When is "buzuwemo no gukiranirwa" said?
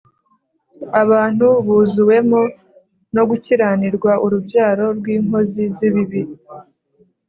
1.65-4.11